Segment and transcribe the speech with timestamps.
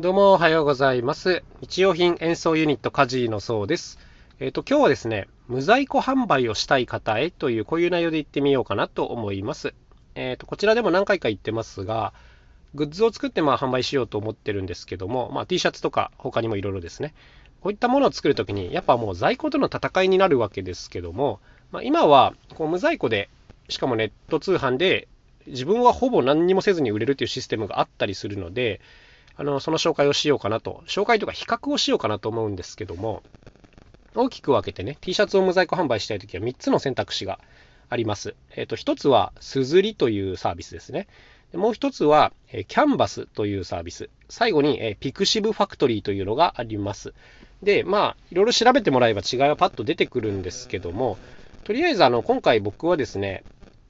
[0.00, 1.42] どうもおはようございます。
[1.60, 3.98] 日用品演奏ユニットカジーのそうです。
[4.38, 9.74] えっ、ー、と、今日はですね、無在庫販売をしたい方へというこういう内容で言ってみようかなと思います。
[10.14, 12.14] えっ、ー、と、こちらでも何回か言ってますが、
[12.74, 17.12] グッズを作ってまあ販売しようと思ってるんですけども、まあ、T シャツとか他にもいろいろですね。
[17.60, 21.40] こういったものを作るときに、やっぱもう在庫との戦いになるわけですけども、
[21.72, 23.28] まあ、今はこう無在庫で、
[23.68, 25.08] しかもネット通販で
[25.46, 28.80] 自分はほぼ何にもせずに売れるというシステムがあったりするので、
[29.40, 33.22] あの、その紹介をしようかなと、紹介とか比較をしようかなと思うんですけども、
[34.14, 37.40] 大きく分けてね、T シャツを無在庫販売したいときは3つの選択肢が
[37.88, 38.34] あります。
[38.54, 41.08] えっ、ー、と、1つは、 SUZURI というサービスですね。
[41.54, 44.10] もう1つは、え Canvath というサービス。
[44.28, 47.14] 最後に、え pixivFACTORY というのがあります。
[47.62, 51.16] で、まあ、いろいろ調べてもらえば違いはパッと出てくるんですけども、
[51.64, 53.42] とりあえず、あの、今回僕はですね、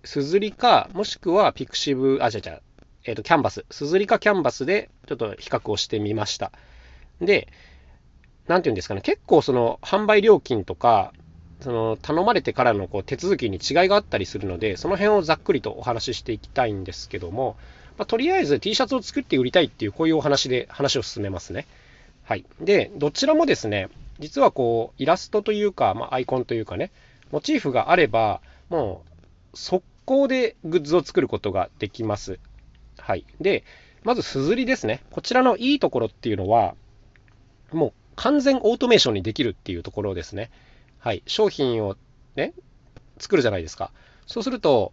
[0.05, 2.62] すずりか、もしくはピクシブ、あ、違う違う、
[3.10, 6.52] えっ、ー、と、キャンバス、すずりかキャンバスでちょっと比較をしてみました。
[7.20, 7.48] で、
[8.47, 11.12] なんていうんですかね、結構その販売料金とか、
[11.61, 17.56] その頼まれてからのこう手続きに違いがあったりするので、その辺をざっくりとお話ししていきたいんですけども、
[17.98, 21.67] まあ、とりあえず T シャツを作って売りたいっていう、こういうお話で話を進めますね。
[22.22, 22.45] はい。
[22.61, 23.89] で、どちらもですね、
[24.20, 26.92] 実はこう、イラストというか、まあ、アイコンというかね、
[27.33, 29.02] モチーフがあれば、も
[29.52, 32.39] う、速攻でグッズを作ることができます。
[33.01, 33.25] はい。
[33.41, 33.65] で、
[34.03, 35.01] まず、すずりですね。
[35.11, 36.75] こちらのいいところっていうのは、
[37.73, 40.51] もう完全オートメーションにできるっていうところですね。
[40.98, 41.23] はい。
[41.27, 41.97] 商品を
[42.37, 42.53] ね、
[43.19, 43.92] 作るじゃないですか。
[44.27, 44.92] そうすると、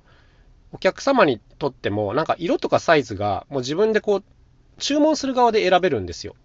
[0.72, 4.24] お客様にとっても、なんか色とかサイズが、もう自分でこう、
[4.80, 6.36] 注文する側で選べるんですよ。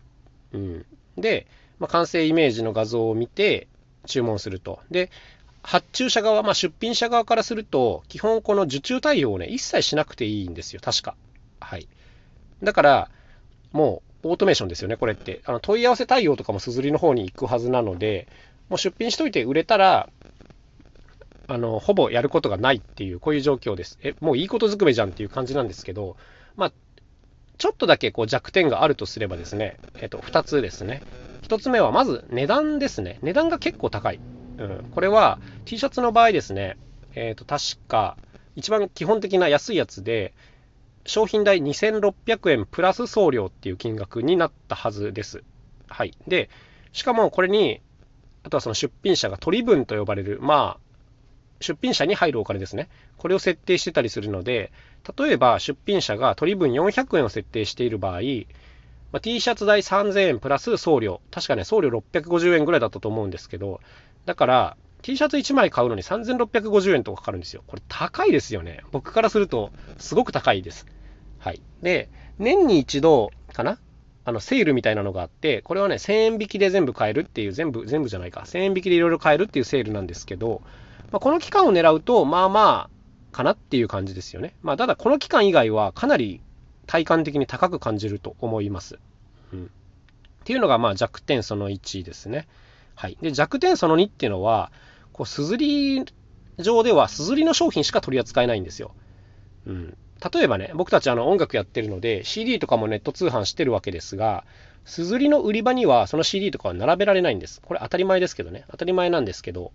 [0.52, 0.86] うん。
[1.16, 1.46] で、
[1.78, 3.66] まあ、完成イメージの画像を見て、
[4.06, 4.80] 注文すると。
[4.90, 5.10] で、
[5.62, 10.80] 発注者側、まあ、出品者側からすると、基本この受注対応をね、一切しなくていいんですよ。
[10.82, 11.14] 確か。
[11.62, 11.88] はい。
[12.62, 13.10] だから、
[13.72, 15.40] もうオートメーションですよね、これって。
[15.46, 18.28] あの問い合わせ対応とかもすずりの方に行くはずなので、
[18.68, 20.08] もう出品しといて売れたら、
[21.48, 23.98] あの、ほぼやることがないっていう、こういう状況です。
[24.02, 26.16] え、もういいことずくめじゃんっていう感じなんですけど、
[26.56, 26.72] まあ、
[27.58, 31.02] ちょっとだけこう弱点があるとすればですね、えっと、2つですね。
[31.42, 33.18] 1つ目は、まず値段ですね。
[33.22, 34.20] 値段が結構高い。
[34.58, 34.84] うん。
[34.90, 36.76] これは T シャツの場合ですね、
[37.14, 38.16] えっと、確か、
[38.54, 40.32] 一番基本的な安いやつで、
[41.04, 45.42] 商品代2600円プラス送料っていう金額になったはずです。
[45.88, 46.14] はい。
[46.28, 46.48] で、
[46.92, 47.80] しかもこれに、
[48.44, 50.92] あとはその出品者が取り分と呼ばれる、まあ、
[51.60, 52.88] 出品者に入るお金ですね。
[53.16, 54.72] これを設定してたりするので、
[55.16, 58.20] 例えば出品者が取り分400円を設定している場合、
[59.12, 61.20] まあ、T シャツ代3000円プラス送料。
[61.30, 63.80] 確かね、送料650円ぐらいだったと思うんですけど、
[64.24, 67.62] だから、T シャツ1枚買うのに3650円とかかかるんですよ。
[67.66, 68.82] これ高いですよね。
[68.92, 70.86] 僕からするとすごく高いです。
[71.42, 71.60] はい。
[71.82, 72.08] で、
[72.38, 73.78] 年に一度かな
[74.24, 80.62] あの、セールみたいなのがあって、これはね、1000円引きで全部買えるっていう、全部、全部じゃないか、1000円引きでいろいろ買えるっていうセールなんですけど、
[81.10, 84.54] まあ、この期間を狙うと、まあまあ、かなっていう感じですよね。
[84.62, 86.40] まあ、ただこの期間以外はかなり
[86.86, 88.98] 体感的に高く感じると思います。
[89.52, 89.64] うん。
[89.64, 89.68] っ
[90.44, 92.46] ていうのが、まあ弱点その1ですね。
[92.94, 93.16] はい。
[93.20, 94.70] で、弱点その2っていうのは、
[95.12, 96.04] こう、すずり
[96.58, 98.92] 上では、すずりの商品しか取り扱えないんですよ。
[99.66, 99.96] うん。
[100.32, 104.44] 例えばね、僕たちあの音楽やってるので、CD とかもネット通販してるわけですが、
[104.84, 107.60] すずりの売り場にはその CD とかは並べられないんです。
[107.60, 108.64] これ当たり前ですけどね。
[108.70, 109.72] 当たり前なんですけど、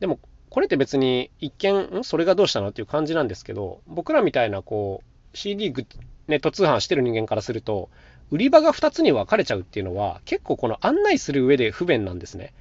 [0.00, 0.18] でも、
[0.50, 2.04] これって別に一見、ん？
[2.04, 5.72] それがどうしたのっていう感じなんですけど、僕らみたいなこう、CD
[6.28, 7.88] ネット通販してる人間からすると、
[8.30, 12.52] 売り場が2つに分かれちゃうっていうのは、結構この案内する上で不便なんですね。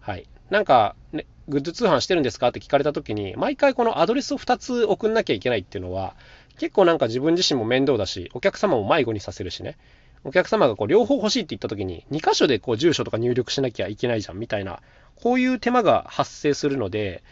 [0.00, 0.26] はい。
[0.50, 6.14] なんか、ね、グッズ通販してるんですかって聞かれた時に、毎回このアドレスを2つ送んなきゃいけないっていうのは、
[6.58, 9.76] 結構なんか自分自身も面倒だし、お客様も迷子にさせるしね。
[10.24, 14.80] お客様がこう両方欲しいって言った時に、2箇所でこう住所とか入力しなきゃいけないじゃんみたいな、
[15.16, 17.22] こういう手間が発生するので、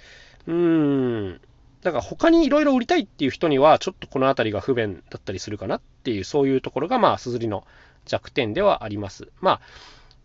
[0.46, 1.40] うーん、
[1.82, 7.64] だから他にいろいろ売りたいっていう人には、ちょっとこの辺りが不便だったりするかなっていう、そういうところが、まあ、すずりの
[8.06, 9.28] 弱点ではあります。
[9.40, 9.60] まあ、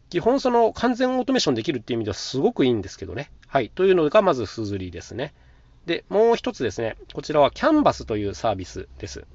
[0.10, 3.32] 基本その完全オートメーションできるっていう意味ではすごくいいんですけどね。
[3.48, 3.70] はい。
[3.70, 5.34] というのがまずすずりですね。
[5.86, 6.98] で、もう一つですね。
[7.14, 9.26] こちらはキャンバスというサービスです。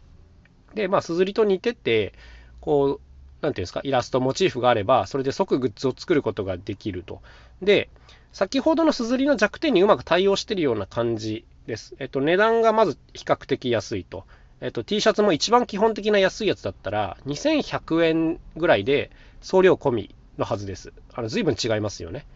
[0.74, 2.12] で、まあ、すずりと似てて、
[2.60, 3.00] こう、
[3.40, 7.22] なんていうんですか、イラスト、モチーフがあれば、それで即グッズを作ることができると。
[7.62, 7.88] で、
[8.32, 11.94] 先ほどのすずりの弱点にうまく対応しているような感じです。
[11.98, 14.24] えっと、値段がまず比較的安いと。
[14.60, 19.10] えっと、T シャツも一番基本的な安いやつだったら、2100円ぐらいで
[19.40, 20.92] 送料込みのはずです。
[21.14, 22.26] あの、随分違いますよね。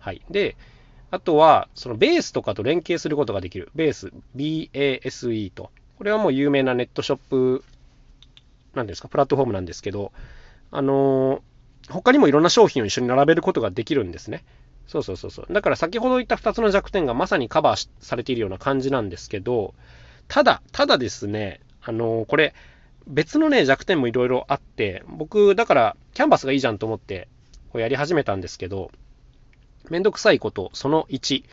[0.00, 0.22] はい。
[0.30, 0.56] で、
[1.10, 3.70] あとは、そのベースとかと連携することができる。
[3.74, 5.70] ベース、BASE と。
[5.96, 7.64] これはもう有名なネットショップ、
[8.74, 10.12] なんですか、プラットフォームなんですけど、
[10.70, 14.44] あのー、他にもいろんな商品を一緒に並べることができるんですね。
[14.86, 15.52] そうそうそうそう。
[15.52, 19.74] だから先ほど言った2つの弱点がまさにカバーされているような感じなんですけど、
[20.28, 22.54] ただ、ただですね、あのー、これ、
[23.06, 27.28] 別のね、弱点もいろいろあって、僕、だから、キャンバスがいいじゃんと思って、
[27.70, 28.90] こうやり始めたんですけど、
[29.90, 31.44] めんどくさいこと、その1。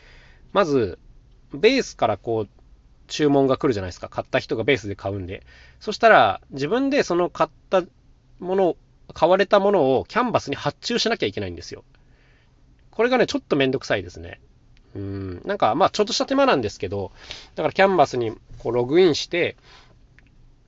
[0.53, 0.99] まず、
[1.53, 2.49] ベースからこう、
[3.07, 4.09] 注文が来るじゃないですか。
[4.09, 5.43] 買った人がベースで買うんで。
[5.79, 7.83] そしたら、自分でその買った
[8.39, 8.77] もの、
[9.13, 11.83] 買われたものをキャンバスに発注しなきゃいけないんですよ。
[12.91, 14.39] これがね、ちょっとめんどくさいですね。
[14.95, 17.11] うん、なんか、まあ、ちょっとした手間なんですけど、
[17.55, 19.57] だからキャンバスにこうログインして、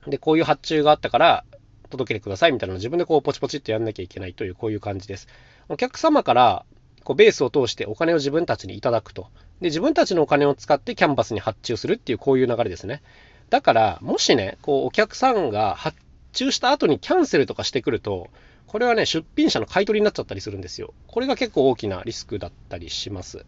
[0.06, 1.44] で、こういう発注があったから、
[1.90, 5.26] 届けてくださいみたいなのを自分でこうポチポチってやんなきゃいけないという、こういう感じです。
[5.68, 6.64] お客様から
[7.08, 9.28] こうベースを通してお金を自分たちにいただくと。
[9.62, 13.00] で、自分たちのお金を使ってキャンバスに発注するっていうこういう流れですね。
[13.48, 15.96] だから、もしね、こうお客さんが発
[16.34, 18.28] 注した後にキャンセルとかしてくると、
[18.66, 20.92] これはね、出品者の買い取りになっちゃったりするんですよ。
[21.06, 23.46] これが結構大きなリスクだったりします。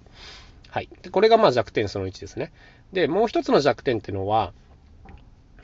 [0.71, 0.89] はい。
[1.03, 2.53] で、これがまあ弱点その1ですね。
[2.95, 4.55] で、もう一つの弱点っていうのは、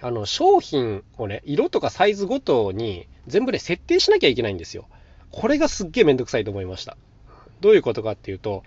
[0.03, 4.87] あの、商品をね、色とかサイズごとに全部ね、設定しなきゃいけないんですよ。
[5.31, 6.99] これがすっげえめんどくさいと思いました。
[7.61, 8.63] どういうことかっていうと、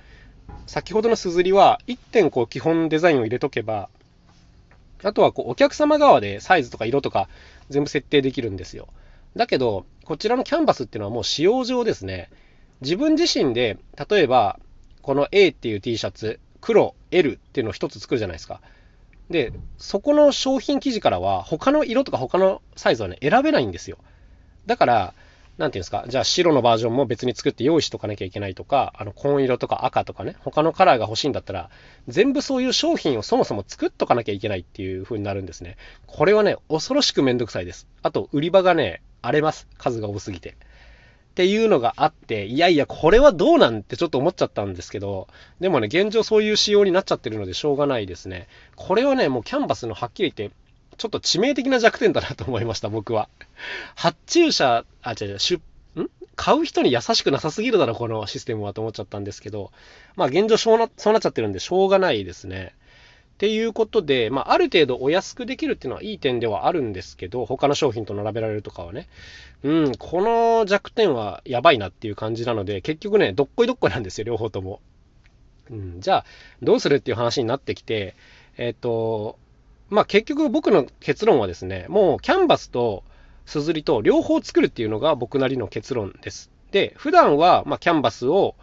[0.66, 3.90] 先ほどのすずりは1点こう基本デザインを入れとけば、
[5.04, 7.30] あとはこうお客様側でサイズとか色とか
[7.70, 8.88] 全部設定できるんですよ。
[9.36, 12.30] だけど、こちらのキャンバスっていうのはもう使用上ですね、
[12.82, 13.78] 自分自身で、
[14.10, 14.60] 例えば、
[15.02, 18.62] この A っていう T シャツ、黒、L っていうのを一つ作るじゃないですか。
[19.30, 23.98] で、そこの商品記事からは、他の色とか他のサイズはね、選べないんですよ。
[24.66, 25.14] だから、
[25.60, 31.70] なんていうんですか、じゃあ白のバージョンも別に作って用意しとかなきゃいけないとか、あの紺色とか赤とかね、他のカラーが欲しいんだったら、
[32.08, 35.76] 全部そういう商品をそもそも作っとかなきゃいけないっていう風になるんですね。
[36.08, 37.90] これはね、恐ろしくめんどくさいです。
[38.02, 39.68] あと、売り場がね、荒れます。
[39.78, 40.52] 数が多すぎて。
[40.52, 40.54] っ
[41.36, 45.28] ていうのがあって、いやいや、これはどうなんてちょっと思っちゃったんですけど、
[45.60, 48.48] でもね、現状そういう仕様になっちゃってるのでしょうがないですね。
[48.78, 50.56] これはね、もうキャンバスのはっきり言って、
[51.00, 53.30] ちょっと致命的な弱点だなと思いました、 僕は。
[53.96, 55.60] 発注者、あ、違う違う、出
[56.36, 59.72] 買う人に優しくなさすぎるだろ、このシステムはと思っちゃったんですけど、
[60.16, 62.75] まあ現状そうなそうなっちゃってるんでしょうがないですね。
[63.34, 69.07] っていうことで、まあ、ある程度お安くできるっていうのはいい点ではあるんですけど、他の商品と並べられるとかはね。
[69.63, 74.81] うん、この弱点はやばいなっていう感じなので、結局ね、どっこいどっこいなんですよ、両方とも。
[75.69, 76.25] うん、じゃあ、
[76.62, 78.16] どうするっていう話になってきて、
[78.57, 79.38] えっ、ー、と、
[79.90, 83.04] まあ、結局僕の結論はですね、もうキャンバスと
[83.46, 86.52] すずりと両方作るっていうのが僕なりの結論です。
[86.72, 88.56] で、普段は、まキャンバスを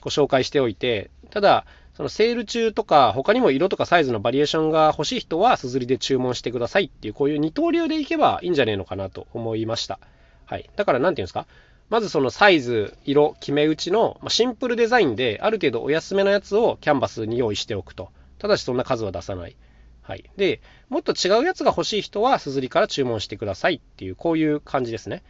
[0.00, 9.98] ご紹介しておいて、ただ、そのセール中とか、他にも色とかサイズのバリエーションが欲しい人は、すずりで注文してくださいっていう、こういう二刀流でいけばいいんじゃねえのかなと思いました。
[10.46, 10.70] はい。
[10.76, 11.46] だから、なんていうんですか？
[11.90, 18.08] まずそのサイズ、色、決め打ちのシンプルデザインで、ある程度お安めのやつをキャンバスに用意しておくと。
[18.38, 19.56] ただしそんな数は出さない。
[20.02, 20.24] はい。
[20.36, 25.22] で、もっと違うやつが欲しい人は、すずりから注文してくださいっていう、こういう感じですね。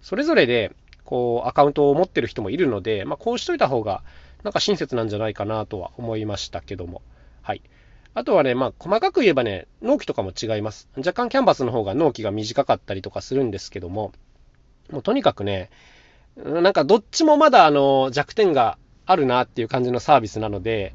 [0.00, 0.72] それぞれで、
[1.04, 4.02] こう、アカウントを持ってる人もいるので、まあ、こうしといた方が、
[4.42, 7.02] なんか親切なんじゃないかなとは思いましたけども。
[7.42, 7.62] はい。
[8.14, 10.88] あとはね、まあ、細かく言えばね、納期とかも違います。
[10.96, 14.12] 若干キャンバスの方が納期が短かったりとかするんですけども、
[14.90, 15.70] もうとにかくね、
[16.36, 20.94] なんかどっちもまだあの弱点があるなっていう感じのサービスなので、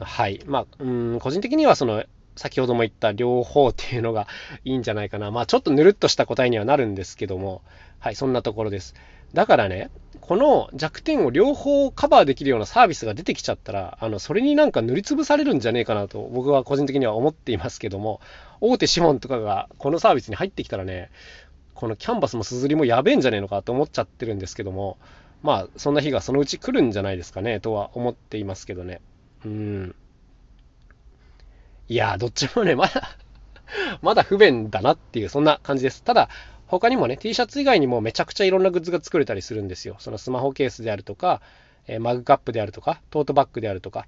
[0.00, 0.40] はい。
[0.46, 2.04] まあ、うん、個人的にはその
[2.36, 4.26] 先ほども言った両方っていうのが
[4.64, 5.30] いいんじゃないかな。
[5.30, 7.62] まあちょっとぬるっとした答えにはなるんですけども、
[7.98, 8.94] はい、そんなところです。
[9.34, 18.20] だからね、この弱点を両方カバーできるようなサービスが出てきちゃったら、あの、それになんか塗りつぶされるんじゃねえかなと僕は個人的には思っていますけども、
[18.60, 21.10] 大手資本とかがこのサービスに入ってきたらね、
[21.74, 24.98] このキャンバスもすずりもやべえんじゃねえのかと思っちゃってるんですけども、
[25.42, 29.00] まあそんな日がそのうち来るんじゃないですかねとは思っていますけどね。
[29.44, 29.94] うん。
[31.88, 33.16] いや、どっちもね、まだ
[34.02, 36.02] まだ不便だなっていう、そんな感じです。
[36.02, 36.28] ただ、
[36.66, 39.96] 他にもね、T シャツ以外にもめちゃくちゃいろんなグッズが作れたりするんですよ。
[39.98, 41.40] そのスマホケースであるとか、
[41.86, 44.06] えマグカップであるとか、トートバッグであるとか。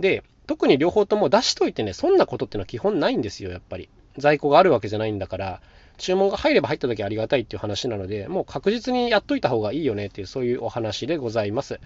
[0.00, 3.88] で、特に両方とも出しといてね、そんなことっていうのは基本ないんですよ、やっぱり。
[4.18, 5.60] 在庫があるわけじゃないんだから、
[5.98, 11.78] 注文が入れば入った時ありがたいっていう話なので、もう確実にやっといた方がいいよねっていう、そういうお話でございます。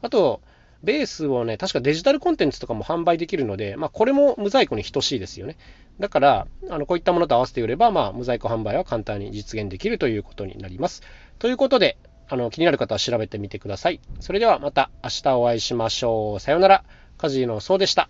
[0.00, 0.40] あと、
[0.84, 5.56] ベースをね、確かデジタルコンテンツとかも販売できるので、まあ、これも無在庫に等しいですよね。
[5.98, 11.02] だから、あのこういったものと合わせて売れば、まあ、無在庫販売は簡単に実現できるということになります。
[11.38, 11.96] ということで、
[12.28, 14.00] あの気になる方は調べてみてください。
[14.20, 16.40] それではまた明日お会いしましょう。
[16.40, 16.84] さようなら。
[17.16, 18.08] カジノそうでした。